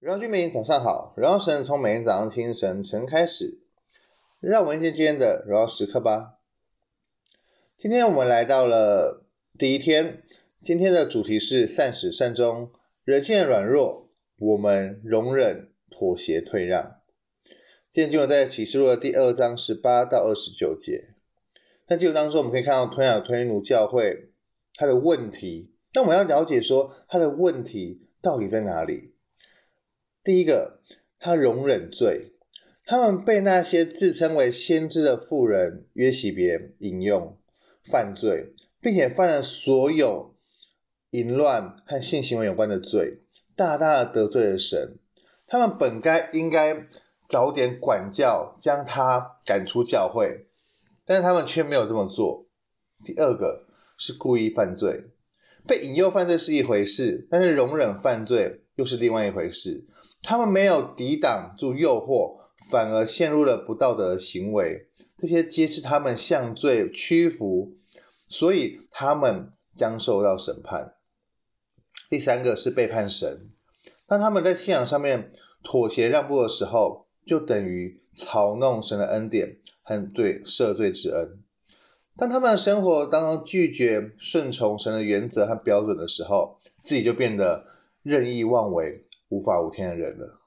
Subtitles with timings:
[0.00, 3.58] 让居民早上好，让神从每天早上清晨晨开始，
[4.38, 6.38] 让我们见今天的荣耀时刻吧。
[7.76, 9.24] 今天我们来到了
[9.58, 10.22] 第一天，
[10.62, 12.70] 今天的主题是善始善终，
[13.02, 14.08] 人性的软弱，
[14.38, 17.00] 我们容忍、妥协、退让。
[17.90, 21.08] 今天经文在启示录的第二章十八到二十九节。
[21.84, 24.30] 在经文当中，我们可以看到推雅推奴教会
[24.74, 29.14] 它的问题，那我们要了解说它的问题到底在哪里？
[30.28, 30.82] 第一个，
[31.18, 32.34] 他容忍罪，
[32.84, 37.38] 他们被那些自称为先知的妇人约洗别引用
[37.90, 40.34] 犯罪，并且犯了所有
[41.12, 43.20] 淫乱和性行为有关的罪，
[43.56, 44.98] 大大的得罪了神。
[45.46, 46.86] 他们本该应该
[47.26, 50.46] 早点管教，将他赶出教会，
[51.06, 52.46] 但是他们却没有这么做。
[53.02, 53.64] 第二个
[53.96, 55.04] 是故意犯罪，
[55.68, 59.84] 被引诱犯罪是一回事，但是容忍犯罪又是另外一回事。
[60.22, 62.38] 他们没有抵挡住诱惑，
[62.70, 64.88] 反而陷入了不道德行为。
[65.18, 67.76] 这些皆是他们向罪屈服，
[68.26, 70.94] 所以他们将受到审判。
[72.08, 73.50] 第三个是背叛神。
[74.06, 81.42] 当他们在信仰上面妥协让步的时候，就等于嘲弄神的恩典和对赦罪之恩。
[82.18, 87.64] 当他们的生活当中拒绝顺从神的原则和标准的时候，自己就变得
[88.02, 89.00] 任意妄为。
[89.30, 90.40] 无法无天的人了。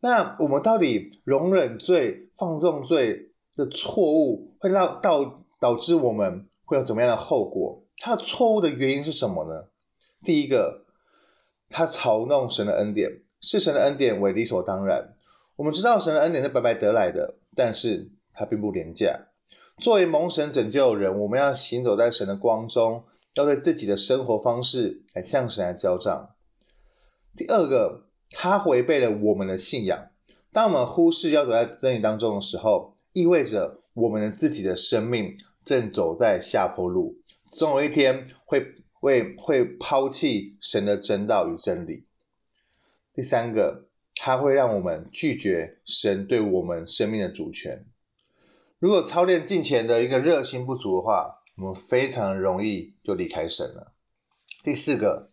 [0.00, 7.84] 那我们到底容忍罪、放纵罪的错误，会让导导致我们会有怎么样的后果？
[7.98, 9.66] 他的错误的原因是什么呢？
[10.22, 10.84] 第一个，
[11.70, 15.14] 他嘲弄神的恩典，视神的恩典为理所当然。
[15.54, 19.27] 我们知道神的恩典是白白得来的，但是它并不廉价。
[19.78, 26.30] 作为蒙神拯救人，我们要行走在神的光中，要对自己的生活方式来向神来交账。
[27.36, 30.10] 第二个，他违背了我们的信仰。
[30.50, 37.16] 当我们忽视要走在真理当中的时候，意味着我们的自己的生命正走在下坡路，
[37.52, 42.04] 总有一天会会会抛弃神的真道与真理。
[43.14, 43.86] 第三个，
[44.16, 47.84] 他会让我们拒绝神对我们生命的主权。
[48.78, 53.94] 如果操练敬虔的一个热心不足的话，我们非常容易就离开神了。
[54.62, 55.28] 第四个。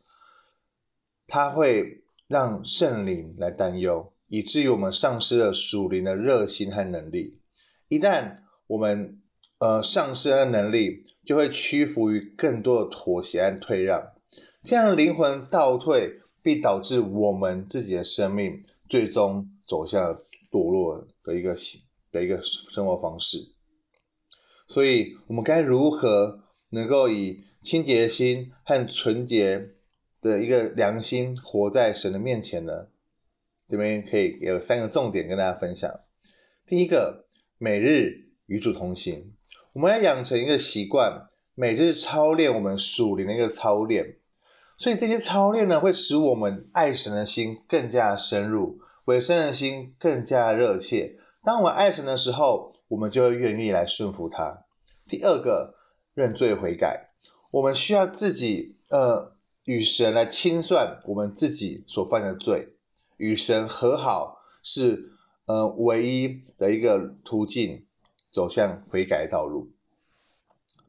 [1.28, 7.40] 他会让圣灵来担忧，以至于我们丧失了属灵的热心和能力。
[7.88, 9.20] 一旦我们
[9.58, 14.14] 呃丧失了能力，就会屈服于更多的妥协和退让。
[14.62, 20.16] 这样灵魂倒退，必导致我们自己的生命最终走向
[20.52, 21.82] 堕落的一个形
[22.16, 23.38] 的一个生活方式。
[24.68, 26.40] 所以，我们该如何
[26.70, 29.74] 能够以清洁的心和纯洁
[30.22, 32.88] 的一个良心活在神的面前呢？
[33.68, 35.92] 这边可以有三个重点跟大家分享。
[36.66, 37.26] 第一个，
[37.58, 39.34] 每日与主同行，
[39.74, 44.18] 我们要养成一个习惯，每日操练我们属灵的一个操练。
[44.78, 51.18] 所以这些操练呢，会使我们爱神的心更加深入，委身的心更加热切。
[51.46, 54.66] 当我们爱神的时候，我们就会愿意来顺服他。
[55.08, 55.76] 第二个，
[56.14, 57.08] 认罪悔改，
[57.52, 59.34] 我们需要自己呃。
[59.66, 62.76] 与神来清算我们自己所犯的罪，
[63.18, 65.12] 与神和好是
[65.48, 67.84] 呃唯一的一个途径，
[68.32, 69.72] 走向悔改道路。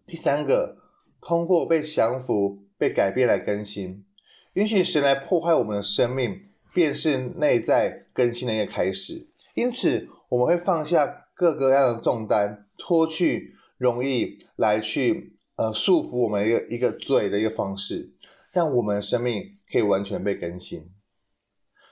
[0.06, 0.76] 第三个，
[1.22, 4.04] 通过被降服、被改变来更新，
[4.52, 9.26] 允许神来破坏我们的生命，便是内在更新的一个开始。
[9.54, 18.12] 因此，我们会放下各个样的重担，脱去容易来去呃束缚我们一个一个罪的一个方式。
[18.52, 20.90] 让我们的生命可以完全被更新。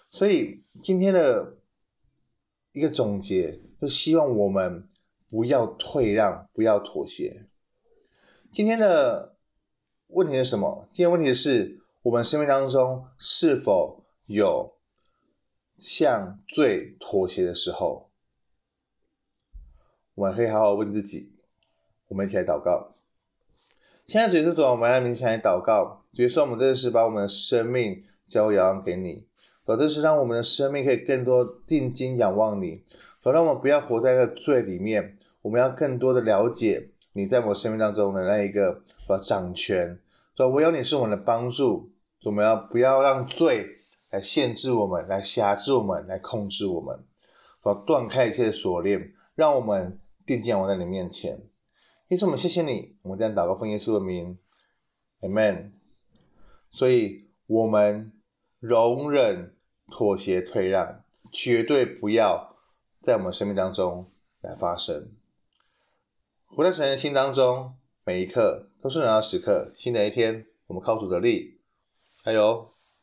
[0.08, 1.58] 所以今天的
[2.72, 4.88] 一个总结，就希望我们
[5.28, 7.44] 不要退让，不要妥协。
[8.50, 9.36] 今天的
[10.06, 10.88] 问题是什么？
[10.90, 14.74] 今天问题是我们生命当中是否有
[15.76, 18.08] 向罪妥协的时候？
[20.14, 21.32] 我们可以好好问自己。
[22.08, 22.94] 我们一起来祷告。
[24.04, 26.04] 现在，主耶稣，我们来冥想来祷告。
[26.12, 29.26] 主耶稣，我们真的是把我们的生命交仰给你，
[29.66, 32.82] 主，这是让我们的生命可以更多定睛仰望你，
[33.22, 35.16] 主，让我们不要活在一个罪里面。
[35.42, 39.98] 我们要更多的了解你在我生命当中的那一个呃掌权。
[40.36, 41.90] 主，唯有你是我们的帮助。
[42.24, 43.66] 我们要不要让罪
[44.10, 47.04] 来限制我们，来辖制我们，来控制我们？
[47.62, 51.48] 主，断开一切的锁链，让我们定睛仰望在你面前。
[52.08, 54.38] 耶稣，我们谢谢你，我们这样祷告奉耶稣的名
[55.20, 55.72] ，Amen。
[56.70, 58.12] 所以，我们
[58.60, 59.56] 容忍
[59.90, 62.56] 妥协、退让，绝对不要
[63.02, 64.10] 在我们生命当中
[64.40, 65.12] 来发生。
[66.46, 67.74] 活在神的心当中，
[68.04, 69.72] 每一刻都是荣耀时刻。
[69.74, 71.60] 新的一天，我们靠主得力，
[72.24, 72.73] 加油！